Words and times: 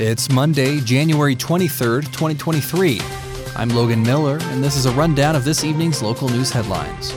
It's 0.00 0.30
Monday, 0.30 0.78
January 0.78 1.34
23rd, 1.34 2.04
2023. 2.04 3.00
I'm 3.56 3.68
Logan 3.68 4.00
Miller, 4.00 4.38
and 4.40 4.62
this 4.62 4.76
is 4.76 4.86
a 4.86 4.92
rundown 4.92 5.34
of 5.34 5.42
this 5.42 5.64
evening's 5.64 6.02
local 6.02 6.28
news 6.28 6.52
headlines. 6.52 7.10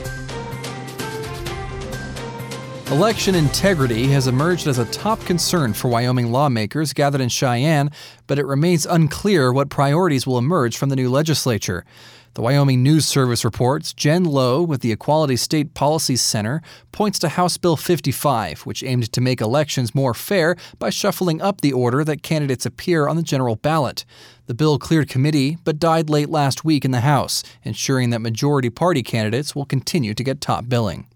Election 2.92 3.34
integrity 3.34 4.08
has 4.08 4.26
emerged 4.26 4.66
as 4.66 4.76
a 4.76 4.84
top 4.84 5.18
concern 5.20 5.72
for 5.72 5.88
Wyoming 5.88 6.30
lawmakers 6.30 6.92
gathered 6.92 7.22
in 7.22 7.30
Cheyenne, 7.30 7.90
but 8.26 8.38
it 8.38 8.44
remains 8.44 8.84
unclear 8.84 9.50
what 9.50 9.70
priorities 9.70 10.26
will 10.26 10.36
emerge 10.36 10.76
from 10.76 10.90
the 10.90 10.96
new 10.96 11.08
legislature. 11.08 11.86
The 12.34 12.42
Wyoming 12.42 12.82
News 12.82 13.06
Service 13.06 13.46
reports 13.46 13.94
Jen 13.94 14.24
Lowe 14.24 14.62
with 14.62 14.82
the 14.82 14.92
Equality 14.92 15.36
State 15.36 15.72
Policy 15.72 16.16
Center 16.16 16.60
points 16.92 17.18
to 17.20 17.30
House 17.30 17.56
Bill 17.56 17.78
55, 17.78 18.60
which 18.66 18.82
aimed 18.82 19.10
to 19.10 19.22
make 19.22 19.40
elections 19.40 19.94
more 19.94 20.12
fair 20.12 20.54
by 20.78 20.90
shuffling 20.90 21.40
up 21.40 21.62
the 21.62 21.72
order 21.72 22.04
that 22.04 22.22
candidates 22.22 22.66
appear 22.66 23.08
on 23.08 23.16
the 23.16 23.22
general 23.22 23.56
ballot. 23.56 24.04
The 24.48 24.54
bill 24.54 24.78
cleared 24.78 25.08
committee 25.08 25.56
but 25.64 25.78
died 25.78 26.10
late 26.10 26.28
last 26.28 26.62
week 26.62 26.84
in 26.84 26.90
the 26.90 27.00
House, 27.00 27.42
ensuring 27.64 28.10
that 28.10 28.20
majority 28.20 28.68
party 28.68 29.02
candidates 29.02 29.56
will 29.56 29.64
continue 29.64 30.12
to 30.12 30.22
get 30.22 30.42
top 30.42 30.68
billing. 30.68 31.06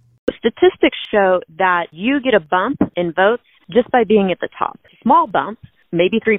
Statistics 0.46 0.98
show 1.10 1.40
that 1.58 1.86
you 1.90 2.20
get 2.20 2.34
a 2.34 2.38
bump 2.38 2.78
in 2.94 3.12
votes 3.12 3.42
just 3.68 3.90
by 3.90 4.04
being 4.04 4.30
at 4.30 4.38
the 4.38 4.48
top. 4.56 4.78
Small 5.02 5.26
bump, 5.26 5.58
maybe 5.90 6.20
3%, 6.20 6.38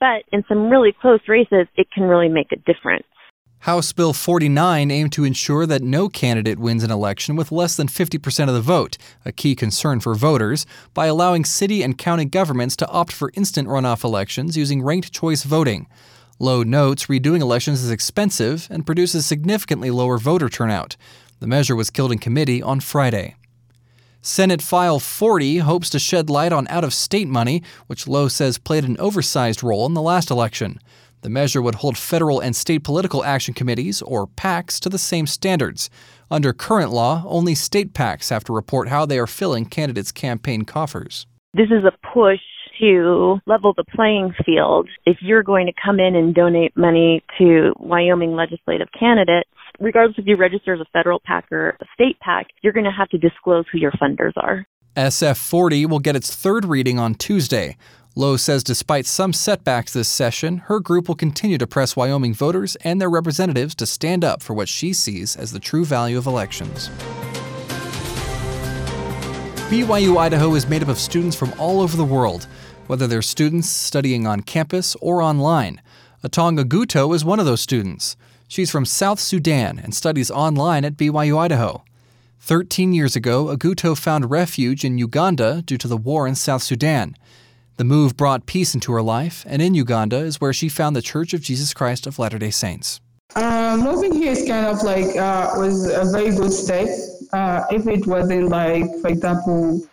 but 0.00 0.22
in 0.32 0.44
some 0.48 0.70
really 0.70 0.94
close 0.98 1.20
races, 1.28 1.66
it 1.76 1.88
can 1.92 2.04
really 2.04 2.30
make 2.30 2.52
a 2.52 2.56
difference. 2.56 3.04
House 3.60 3.92
Bill 3.92 4.14
49 4.14 4.90
aimed 4.90 5.12
to 5.12 5.24
ensure 5.24 5.66
that 5.66 5.82
no 5.82 6.08
candidate 6.08 6.58
wins 6.58 6.82
an 6.82 6.90
election 6.90 7.36
with 7.36 7.52
less 7.52 7.76
than 7.76 7.86
50% 7.86 8.48
of 8.48 8.54
the 8.54 8.62
vote, 8.62 8.96
a 9.26 9.32
key 9.32 9.54
concern 9.54 10.00
for 10.00 10.14
voters, 10.14 10.64
by 10.94 11.06
allowing 11.06 11.44
city 11.44 11.82
and 11.82 11.98
county 11.98 12.24
governments 12.24 12.76
to 12.76 12.88
opt 12.88 13.12
for 13.12 13.30
instant 13.34 13.68
runoff 13.68 14.04
elections 14.04 14.56
using 14.56 14.82
ranked 14.82 15.12
choice 15.12 15.42
voting. 15.42 15.86
Lowe 16.38 16.62
notes 16.62 17.06
redoing 17.06 17.40
elections 17.40 17.82
is 17.82 17.90
expensive 17.90 18.68
and 18.70 18.86
produces 18.86 19.26
significantly 19.26 19.90
lower 19.90 20.16
voter 20.18 20.48
turnout. 20.48 20.96
The 21.40 21.46
measure 21.46 21.76
was 21.76 21.90
killed 21.90 22.12
in 22.12 22.18
committee 22.18 22.62
on 22.62 22.80
Friday. 22.80 23.36
Senate 24.20 24.60
File 24.60 24.98
40 24.98 25.58
hopes 25.58 25.88
to 25.90 25.98
shed 25.98 26.28
light 26.28 26.52
on 26.52 26.66
out 26.68 26.82
of 26.82 26.92
state 26.92 27.28
money, 27.28 27.62
which 27.86 28.08
Lowe 28.08 28.28
says 28.28 28.58
played 28.58 28.84
an 28.84 28.98
oversized 28.98 29.62
role 29.62 29.86
in 29.86 29.94
the 29.94 30.02
last 30.02 30.30
election. 30.30 30.80
The 31.22 31.30
measure 31.30 31.62
would 31.62 31.76
hold 31.76 31.96
federal 31.96 32.40
and 32.40 32.54
state 32.54 32.84
political 32.84 33.24
action 33.24 33.54
committees, 33.54 34.02
or 34.02 34.26
PACs, 34.26 34.80
to 34.80 34.88
the 34.88 34.98
same 34.98 35.26
standards. 35.26 35.90
Under 36.30 36.52
current 36.52 36.90
law, 36.90 37.22
only 37.26 37.54
state 37.54 37.92
PACs 37.92 38.30
have 38.30 38.44
to 38.44 38.52
report 38.52 38.88
how 38.88 39.06
they 39.06 39.18
are 39.18 39.26
filling 39.26 39.64
candidates' 39.64 40.12
campaign 40.12 40.64
coffers. 40.64 41.26
This 41.54 41.68
is 41.70 41.84
a 41.84 41.92
push 42.12 42.40
to 42.80 43.38
level 43.46 43.72
the 43.76 43.84
playing 43.94 44.34
field. 44.44 44.88
If 45.06 45.18
you're 45.20 45.42
going 45.42 45.66
to 45.66 45.72
come 45.84 45.98
in 45.98 46.14
and 46.14 46.34
donate 46.34 46.76
money 46.76 47.24
to 47.38 47.72
Wyoming 47.78 48.34
legislative 48.34 48.88
candidates, 48.98 49.50
regardless 49.78 50.18
if 50.18 50.26
you 50.26 50.36
register 50.36 50.74
as 50.74 50.80
a 50.80 50.86
federal 50.92 51.20
PAC 51.24 51.50
or 51.52 51.76
a 51.80 51.84
state 51.94 52.18
PAC, 52.20 52.48
you're 52.62 52.72
going 52.72 52.84
to 52.84 52.90
have 52.90 53.08
to 53.10 53.18
disclose 53.18 53.64
who 53.70 53.78
your 53.78 53.92
funders 53.92 54.32
are. 54.36 54.66
SF 54.96 55.36
40 55.36 55.86
will 55.86 55.98
get 55.98 56.16
its 56.16 56.34
third 56.34 56.64
reading 56.64 56.98
on 56.98 57.14
Tuesday. 57.14 57.76
Lowe 58.16 58.36
says 58.36 58.64
despite 58.64 59.06
some 59.06 59.32
setbacks 59.32 59.92
this 59.92 60.08
session, 60.08 60.58
her 60.58 60.80
group 60.80 61.06
will 61.06 61.14
continue 61.14 61.56
to 61.58 61.68
press 61.68 61.94
Wyoming 61.94 62.34
voters 62.34 62.74
and 62.76 63.00
their 63.00 63.10
representatives 63.10 63.76
to 63.76 63.86
stand 63.86 64.24
up 64.24 64.42
for 64.42 64.54
what 64.54 64.68
she 64.68 64.92
sees 64.92 65.36
as 65.36 65.52
the 65.52 65.60
true 65.60 65.84
value 65.84 66.18
of 66.18 66.26
elections. 66.26 66.88
BYU 69.68 70.16
Idaho 70.16 70.54
is 70.54 70.66
made 70.66 70.82
up 70.82 70.88
of 70.88 70.98
students 70.98 71.36
from 71.36 71.52
all 71.58 71.80
over 71.80 71.96
the 71.96 72.04
world, 72.04 72.48
whether 72.88 73.06
they're 73.06 73.22
students 73.22 73.68
studying 73.68 74.26
on 74.26 74.40
campus 74.40 74.96
or 74.96 75.22
online. 75.22 75.80
Atong 76.24 76.58
Aguto 76.58 77.14
is 77.14 77.24
one 77.24 77.38
of 77.38 77.46
those 77.46 77.60
students. 77.60 78.16
She's 78.48 78.70
from 78.70 78.86
South 78.86 79.20
Sudan 79.20 79.78
and 79.78 79.94
studies 79.94 80.30
online 80.30 80.86
at 80.86 80.96
BYU 80.96 81.38
Idaho. 81.38 81.84
Thirteen 82.40 82.94
years 82.94 83.14
ago, 83.14 83.54
Aguto 83.54 83.96
found 83.96 84.30
refuge 84.30 84.86
in 84.86 84.96
Uganda 84.96 85.60
due 85.60 85.76
to 85.76 85.86
the 85.86 85.98
war 85.98 86.26
in 86.26 86.34
South 86.34 86.62
Sudan. 86.62 87.14
The 87.76 87.84
move 87.84 88.16
brought 88.16 88.46
peace 88.46 88.74
into 88.74 88.90
her 88.92 89.02
life, 89.02 89.44
and 89.46 89.60
in 89.60 89.74
Uganda 89.74 90.16
is 90.16 90.40
where 90.40 90.54
she 90.54 90.70
found 90.70 90.96
the 90.96 91.02
Church 91.02 91.34
of 91.34 91.42
Jesus 91.42 91.74
Christ 91.74 92.06
of 92.06 92.18
Latter 92.18 92.38
day 92.38 92.50
Saints. 92.50 93.00
Uh, 93.36 93.76
moving 93.78 94.14
here 94.14 94.32
is 94.32 94.48
kind 94.48 94.64
of 94.64 94.82
like 94.82 95.14
uh, 95.16 95.52
was 95.58 95.86
a 95.86 96.10
very 96.10 96.34
good 96.34 96.52
step. 96.52 96.88
Uh, 97.34 97.64
if 97.70 97.86
it 97.86 98.06
wasn't 98.06 98.48
like, 98.48 98.86
for 99.02 99.08
example, 99.08 99.86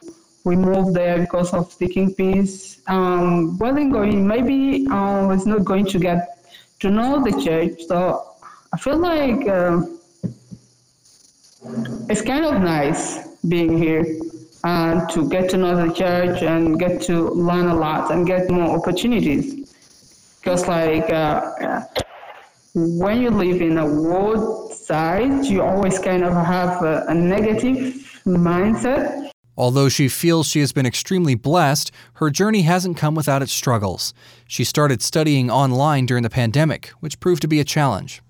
we 0.46 0.56
moved 0.56 0.94
there 0.94 1.19
because 1.19 1.53
of 1.53 1.74
seeking 1.74 2.16
peace, 2.16 2.81
um, 2.88 3.58
wasn't 3.58 3.91
going. 3.91 4.25
Maybe 4.25 4.88
I 4.90 5.19
um, 5.19 5.28
was 5.28 5.46
not 5.46 5.66
going 5.66 5.85
to 5.88 6.00
get 6.00 6.40
to 6.79 6.90
know 6.90 7.22
the 7.22 7.31
church. 7.44 7.84
So 7.88 8.34
I 8.75 8.78
feel 8.78 8.97
like 8.97 9.47
um, 9.47 9.97
it's 12.09 12.22
kind 12.22 12.44
of 12.44 12.62
nice 12.62 13.25
being 13.47 13.78
here 13.78 14.06
and 14.66 15.09
to 15.12 15.30
get 15.30 15.50
to 15.52 15.58
know 15.58 15.88
the 15.88 15.94
church 15.94 16.44
and 16.44 16.78
get 16.78 17.02
to 17.03 17.30
learn 17.30 17.68
a 17.68 17.74
lot 17.74 18.12
and 18.12 18.28
get 18.28 18.50
more 18.50 18.78
opportunities. 18.78 19.72
Because 20.41 20.68
like 20.68 21.09
uh, 21.09 21.85
when 22.74 23.22
you 23.22 23.30
live 23.30 23.62
in 23.62 23.78
a 23.78 23.85
world 23.85 24.74
side, 24.74 25.46
you 25.46 25.62
always 25.62 25.97
kind 25.97 26.25
of 26.25 26.34
have 26.34 26.84
a, 26.84 27.06
a 27.08 27.14
negative 27.14 27.94
mindset. 28.25 29.31
Although 29.56 29.88
she 29.88 30.09
feels 30.09 30.47
she 30.47 30.59
has 30.59 30.74
been 30.74 30.85
extremely 30.85 31.35
blessed, 31.35 31.94
her 32.16 32.30
journey 32.30 32.64
hasn't 32.64 32.97
come 32.97 33.16
without 33.16 33.41
its 33.41 33.53
struggles. 33.53 34.14
She 34.50 34.66
started 34.66 35.02
studying 35.02 35.50
online 35.50 36.06
during 36.06 36.24
the 36.24 36.30
pandemic, 36.30 36.88
which 37.00 37.22
proved 37.22 37.41
to 37.44 37.47
be 37.47 37.62
a 37.62 37.64
challenge. 37.64 38.22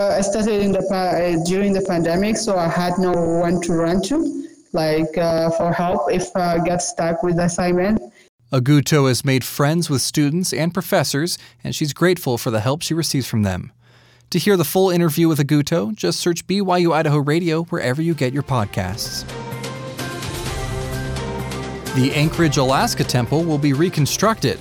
Uh, 0.00 0.08
I 0.08 0.22
started 0.22 0.60
in 0.60 0.72
the 0.72 0.80
uh, 0.80 1.44
during 1.44 1.72
the 1.72 1.82
pandemic, 1.82 2.36
so 2.36 2.56
I 2.56 2.68
had 2.68 2.94
no 2.98 3.12
one 3.12 3.60
to 3.62 3.72
run 3.74 4.02
to 4.04 4.48
like 4.72 5.16
uh, 5.16 5.50
for 5.50 5.72
help 5.72 6.12
if 6.12 6.34
I 6.34 6.58
got 6.58 6.82
stuck 6.82 7.22
with 7.22 7.38
assignment. 7.38 8.00
Aguto 8.52 9.08
has 9.08 9.24
made 9.24 9.44
friends 9.44 9.88
with 9.88 10.02
students 10.02 10.52
and 10.52 10.74
professors, 10.74 11.38
and 11.62 11.74
she's 11.74 11.92
grateful 11.92 12.38
for 12.38 12.50
the 12.50 12.60
help 12.60 12.82
she 12.82 12.92
receives 12.92 13.26
from 13.26 13.42
them. 13.42 13.72
To 14.30 14.38
hear 14.38 14.56
the 14.56 14.64
full 14.64 14.90
interview 14.90 15.28
with 15.28 15.38
Aguto, 15.38 15.94
just 15.94 16.18
search 16.18 16.44
BYU 16.48 16.92
Idaho 16.92 17.18
Radio 17.18 17.62
wherever 17.64 18.02
you 18.02 18.14
get 18.14 18.32
your 18.32 18.42
podcasts. 18.42 19.24
The 21.94 22.12
Anchorage, 22.14 22.56
Alaska 22.56 23.04
temple 23.04 23.44
will 23.44 23.58
be 23.58 23.72
reconstructed. 23.72 24.58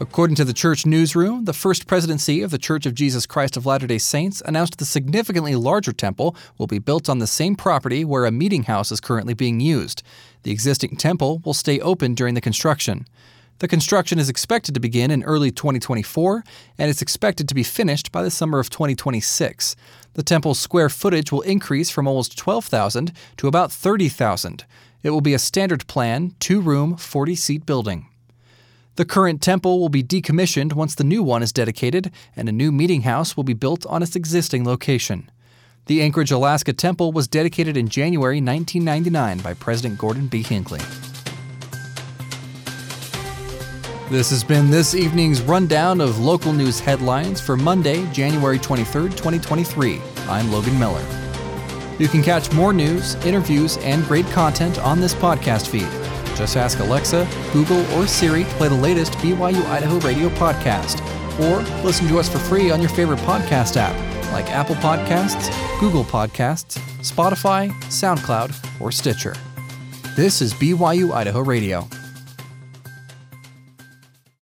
According 0.00 0.36
to 0.36 0.44
the 0.44 0.52
church 0.52 0.86
newsroom, 0.86 1.44
the 1.44 1.52
First 1.52 1.88
Presidency 1.88 2.40
of 2.42 2.52
the 2.52 2.58
Church 2.58 2.86
of 2.86 2.94
Jesus 2.94 3.26
Christ 3.26 3.56
of 3.56 3.66
Latter 3.66 3.88
day 3.88 3.98
Saints 3.98 4.40
announced 4.46 4.78
the 4.78 4.84
significantly 4.84 5.56
larger 5.56 5.92
temple 5.92 6.36
will 6.56 6.68
be 6.68 6.78
built 6.78 7.08
on 7.08 7.18
the 7.18 7.26
same 7.26 7.56
property 7.56 8.04
where 8.04 8.24
a 8.24 8.30
meeting 8.30 8.62
house 8.62 8.92
is 8.92 9.00
currently 9.00 9.34
being 9.34 9.58
used. 9.58 10.04
The 10.44 10.52
existing 10.52 10.98
temple 10.98 11.42
will 11.44 11.52
stay 11.52 11.80
open 11.80 12.14
during 12.14 12.34
the 12.34 12.40
construction. 12.40 13.08
The 13.58 13.66
construction 13.66 14.20
is 14.20 14.28
expected 14.28 14.72
to 14.74 14.80
begin 14.80 15.10
in 15.10 15.24
early 15.24 15.50
2024 15.50 16.44
and 16.78 16.88
is 16.88 17.02
expected 17.02 17.48
to 17.48 17.54
be 17.56 17.64
finished 17.64 18.12
by 18.12 18.22
the 18.22 18.30
summer 18.30 18.60
of 18.60 18.70
2026. 18.70 19.74
The 20.14 20.22
temple's 20.22 20.60
square 20.60 20.88
footage 20.88 21.32
will 21.32 21.40
increase 21.40 21.90
from 21.90 22.06
almost 22.06 22.38
12,000 22.38 23.10
to 23.38 23.48
about 23.48 23.72
30,000. 23.72 24.64
It 25.02 25.10
will 25.10 25.20
be 25.20 25.34
a 25.34 25.40
standard 25.40 25.88
plan, 25.88 26.36
two 26.38 26.60
room, 26.60 26.96
40 26.96 27.34
seat 27.34 27.66
building. 27.66 28.06
The 28.98 29.04
current 29.04 29.40
temple 29.40 29.78
will 29.78 29.90
be 29.90 30.02
decommissioned 30.02 30.72
once 30.72 30.96
the 30.96 31.04
new 31.04 31.22
one 31.22 31.40
is 31.40 31.52
dedicated, 31.52 32.10
and 32.34 32.48
a 32.48 32.52
new 32.52 32.72
meeting 32.72 33.02
house 33.02 33.36
will 33.36 33.44
be 33.44 33.54
built 33.54 33.86
on 33.86 34.02
its 34.02 34.16
existing 34.16 34.64
location. 34.64 35.30
The 35.86 36.02
Anchorage, 36.02 36.32
Alaska 36.32 36.72
temple 36.72 37.12
was 37.12 37.28
dedicated 37.28 37.76
in 37.76 37.86
January 37.86 38.40
1999 38.40 39.38
by 39.38 39.54
President 39.54 40.00
Gordon 40.00 40.26
B. 40.26 40.42
Hinckley. 40.42 40.80
This 44.10 44.30
has 44.30 44.42
been 44.42 44.68
this 44.68 44.96
evening's 44.96 45.42
rundown 45.42 46.00
of 46.00 46.18
local 46.18 46.52
news 46.52 46.80
headlines 46.80 47.40
for 47.40 47.56
Monday, 47.56 48.04
January 48.10 48.58
23, 48.58 49.10
2023. 49.10 50.00
I'm 50.28 50.50
Logan 50.50 50.76
Miller. 50.76 51.06
You 52.00 52.08
can 52.08 52.24
catch 52.24 52.52
more 52.52 52.72
news, 52.72 53.14
interviews, 53.24 53.76
and 53.76 54.04
great 54.06 54.26
content 54.30 54.80
on 54.80 55.00
this 55.00 55.14
podcast 55.14 55.68
feed 55.68 56.07
just 56.38 56.56
ask 56.56 56.78
Alexa, 56.78 57.28
Google, 57.52 57.80
or 57.94 58.06
Siri 58.06 58.44
to 58.44 58.50
play 58.50 58.68
the 58.68 58.74
latest 58.74 59.12
BYU 59.14 59.62
Idaho 59.66 59.98
radio 60.00 60.28
podcast, 60.30 61.00
or 61.40 61.62
listen 61.84 62.06
to 62.08 62.18
us 62.18 62.28
for 62.28 62.38
free 62.38 62.70
on 62.70 62.80
your 62.80 62.90
favorite 62.90 63.18
podcast 63.20 63.76
app 63.76 63.94
like 64.32 64.46
Apple 64.50 64.76
Podcasts, 64.76 65.50
Google 65.80 66.04
Podcasts, 66.04 66.78
Spotify, 67.00 67.70
SoundCloud, 67.84 68.80
or 68.80 68.92
Stitcher. 68.92 69.34
This 70.16 70.40
is 70.40 70.54
BYU 70.54 71.12
Idaho 71.12 71.40
Radio. 71.40 71.88